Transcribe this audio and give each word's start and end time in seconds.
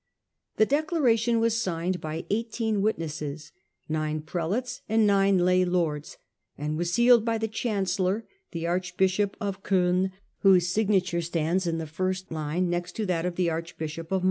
The 0.57 0.65
declaration 0.65 1.39
was 1.39 1.61
signed 1.61 2.01
by 2.01 2.25
eighteen 2.31 2.81
witnesses— 2.81 3.51
nine' 3.87 4.21
prelates 4.23 4.81
and 4.89 5.05
nine 5.05 5.37
lay 5.37 5.63
lords— 5.63 6.17
and 6.57 6.75
was 6.75 6.91
sealed 6.91 7.23
by 7.23 7.37
the 7.37 7.47
chancellor, 7.47 8.25
the 8.49 8.65
archbishop 8.65 9.37
of 9.39 9.61
Coin, 9.61 10.11
whose 10.39 10.69
signature 10.69 11.21
stands 11.21 11.67
in 11.67 11.77
the 11.77 11.85
first 11.85 12.31
line 12.31 12.67
next 12.67 12.93
to 12.95 13.05
that 13.05 13.27
of 13.27 13.35
the 13.35 13.51
archbishop 13.51 14.11
of 14.11 14.11
Mainz. 14.11 14.19